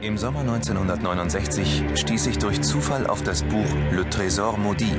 [0.00, 4.96] Im Sommer 1969 stieß ich durch Zufall auf das Buch Le Trésor maudit,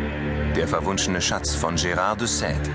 [0.57, 2.69] der verwunschene Schatz von Gérard de Sède.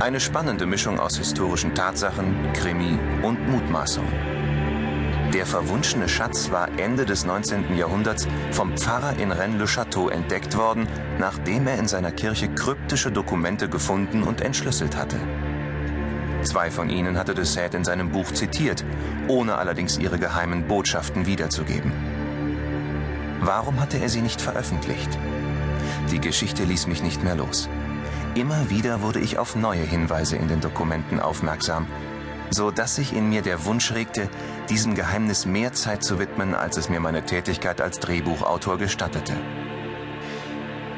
[0.00, 4.06] Eine spannende Mischung aus historischen Tatsachen, Krimi und Mutmaßung.
[5.32, 7.76] Der verwunschene Schatz war Ende des 19.
[7.76, 10.88] Jahrhunderts vom Pfarrer in Rennes-le-Château entdeckt worden,
[11.20, 15.18] nachdem er in seiner Kirche kryptische Dokumente gefunden und entschlüsselt hatte.
[16.46, 18.84] Zwei von ihnen hatte de Sade in seinem Buch zitiert,
[19.26, 21.92] ohne allerdings ihre geheimen Botschaften wiederzugeben.
[23.40, 25.18] Warum hatte er sie nicht veröffentlicht?
[26.12, 27.68] Die Geschichte ließ mich nicht mehr los.
[28.36, 31.88] Immer wieder wurde ich auf neue Hinweise in den Dokumenten aufmerksam,
[32.50, 34.28] so dass sich in mir der Wunsch regte,
[34.68, 39.32] diesem Geheimnis mehr Zeit zu widmen, als es mir meine Tätigkeit als Drehbuchautor gestattete.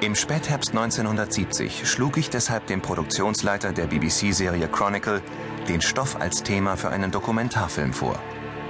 [0.01, 5.21] Im Spätherbst 1970 schlug ich deshalb dem Produktionsleiter der BBC-Serie Chronicle
[5.67, 8.17] den Stoff als Thema für einen Dokumentarfilm vor.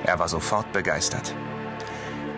[0.05, 1.34] Er war sofort begeistert.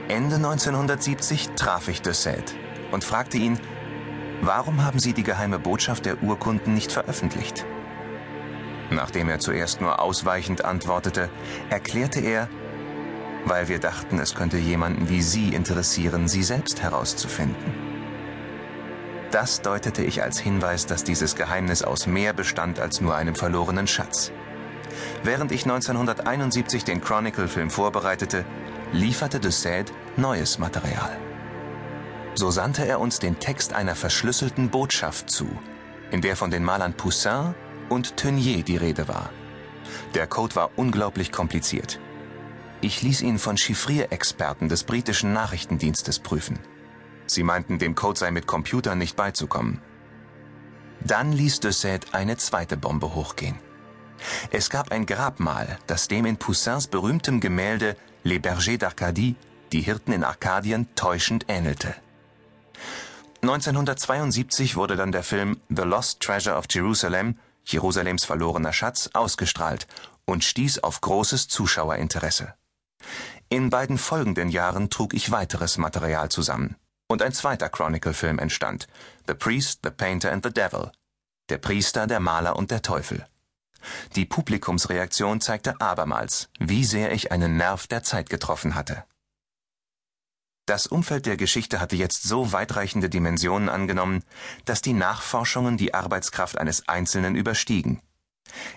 [0.09, 2.43] Ende 1970 traf ich de Sade
[2.91, 3.61] und fragte ihn,
[4.41, 7.65] warum haben Sie die geheime Botschaft der Urkunden nicht veröffentlicht?
[8.91, 11.31] Nachdem er zuerst nur ausweichend antwortete,
[11.71, 12.49] erklärte er,
[13.45, 17.90] weil wir dachten, es könnte jemanden wie Sie interessieren, sie selbst herauszufinden.
[19.31, 23.87] Das deutete ich als Hinweis, dass dieses Geheimnis aus mehr bestand als nur einem verlorenen
[23.87, 24.33] Schatz.
[25.23, 28.45] Während ich 1971 den Chronicle-Film vorbereitete,
[28.93, 29.53] lieferte de
[30.17, 31.17] neues Material.
[32.35, 35.47] So sandte er uns den Text einer verschlüsselten Botschaft zu,
[36.11, 37.55] in der von den Malern Poussin
[37.89, 39.31] und Teunier die Rede war.
[40.15, 42.01] Der Code war unglaublich kompliziert.
[42.81, 46.59] Ich ließ ihn von Chiffrierexperten des britischen Nachrichtendienstes prüfen.
[47.33, 49.81] Sie meinten, dem Code sei mit Computern nicht beizukommen.
[50.99, 53.57] Dann ließ de Sade eine zweite Bombe hochgehen.
[54.51, 59.37] Es gab ein Grabmal, das dem in Poussins berühmtem Gemälde Les Bergers d'Arcadie,
[59.71, 61.95] die Hirten in Arkadien, täuschend ähnelte.
[63.43, 69.87] 1972 wurde dann der Film The Lost Treasure of Jerusalem, Jerusalems verlorener Schatz, ausgestrahlt
[70.25, 72.55] und stieß auf großes Zuschauerinteresse.
[73.49, 76.75] In beiden folgenden Jahren trug ich weiteres Material zusammen.
[77.11, 78.87] Und ein zweiter Chronicle-Film entstand,
[79.27, 80.93] The Priest, The Painter and the Devil,
[81.49, 83.27] der Priester, der Maler und der Teufel.
[84.15, 89.03] Die Publikumsreaktion zeigte abermals, wie sehr ich einen Nerv der Zeit getroffen hatte.
[90.67, 94.23] Das Umfeld der Geschichte hatte jetzt so weitreichende Dimensionen angenommen,
[94.65, 98.01] dass die Nachforschungen die Arbeitskraft eines Einzelnen überstiegen.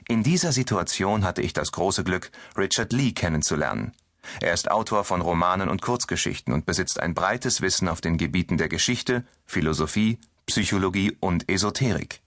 [0.08, 3.94] In dieser Situation hatte ich das große Glück, Richard Lee kennenzulernen,
[4.42, 8.58] er ist Autor von Romanen und Kurzgeschichten und besitzt ein breites Wissen auf den Gebieten
[8.58, 12.22] der Geschichte, Philosophie, Psychologie und Esoterik.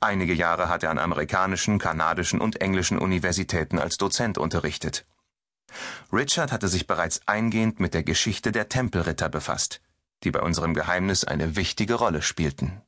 [0.00, 5.04] Einige Jahre hat er an amerikanischen, kanadischen und englischen Universitäten als Dozent unterrichtet.
[6.12, 9.80] Richard hatte sich bereits eingehend mit der Geschichte der Tempelritter befasst,
[10.24, 12.82] die bei unserem Geheimnis eine wichtige Rolle spielten.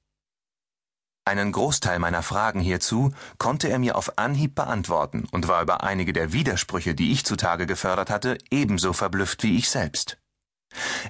[1.25, 6.12] Einen Großteil meiner Fragen hierzu konnte er mir auf Anhieb beantworten und war über einige
[6.12, 10.19] der Widersprüche, die ich zutage gefördert hatte, ebenso verblüfft wie ich selbst.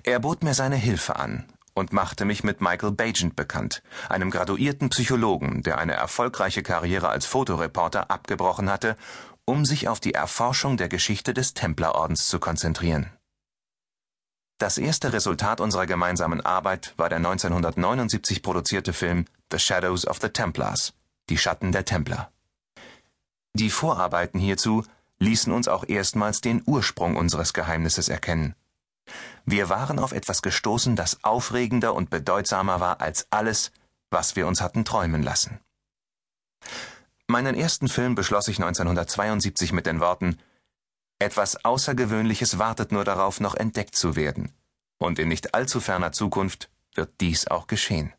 [0.02, 4.90] Er bot mir seine Hilfe an und machte mich mit Michael Bagent bekannt, einem graduierten
[4.90, 8.96] Psychologen, der eine erfolgreiche Karriere als Fotoreporter abgebrochen hatte,
[9.46, 13.10] um sich auf die Erforschung der Geschichte des Templerordens zu konzentrieren.
[14.62, 20.28] Das erste Resultat unserer gemeinsamen Arbeit war der 1979 produzierte Film The Shadows of the
[20.28, 20.92] Templars,
[21.30, 22.30] die Schatten der Templer.
[23.54, 24.84] Die Vorarbeiten hierzu
[25.18, 28.54] ließen uns auch erstmals den Ursprung unseres Geheimnisses erkennen.
[29.44, 33.72] Wir waren auf etwas gestoßen, das aufregender und bedeutsamer war als alles,
[34.10, 35.58] was wir uns hatten träumen lassen.
[37.26, 40.38] Meinen ersten Film beschloss ich 1972 mit den Worten
[41.22, 44.52] etwas Außergewöhnliches wartet nur darauf, noch entdeckt zu werden.
[44.98, 48.12] Und in nicht allzu ferner Zukunft wird dies auch geschehen.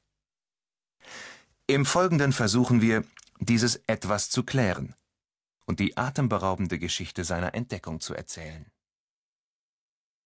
[1.68, 3.04] Im Folgenden versuchen wir,
[3.40, 4.96] dieses etwas zu klären
[5.66, 8.66] und die atemberaubende Geschichte seiner Entdeckung zu erzählen.